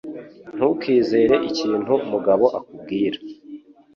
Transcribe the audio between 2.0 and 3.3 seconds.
Mugabo akubwira